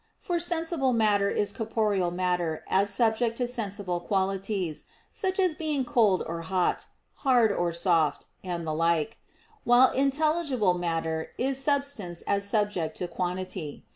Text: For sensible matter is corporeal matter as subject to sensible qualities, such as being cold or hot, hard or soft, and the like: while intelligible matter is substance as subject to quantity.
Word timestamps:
For 0.17 0.39
sensible 0.39 0.93
matter 0.93 1.29
is 1.29 1.51
corporeal 1.51 2.09
matter 2.09 2.63
as 2.67 2.89
subject 2.89 3.37
to 3.37 3.45
sensible 3.47 3.99
qualities, 3.99 4.85
such 5.11 5.39
as 5.39 5.53
being 5.53 5.85
cold 5.85 6.23
or 6.25 6.41
hot, 6.41 6.87
hard 7.17 7.51
or 7.51 7.71
soft, 7.71 8.25
and 8.43 8.65
the 8.65 8.73
like: 8.73 9.19
while 9.63 9.91
intelligible 9.91 10.73
matter 10.73 11.33
is 11.37 11.63
substance 11.63 12.23
as 12.23 12.49
subject 12.49 12.97
to 12.97 13.07
quantity. 13.07 13.85